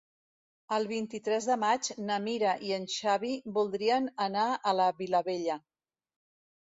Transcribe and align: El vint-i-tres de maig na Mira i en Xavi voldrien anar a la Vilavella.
El 0.77 0.87
vint-i-tres 0.91 1.47
de 1.49 1.57
maig 1.63 1.89
na 2.07 2.17
Mira 2.25 2.53
i 2.69 2.73
en 2.79 2.89
Xavi 2.95 3.33
voldrien 3.61 4.09
anar 4.29 4.47
a 4.53 4.75
la 4.81 4.89
Vilavella. 5.03 5.63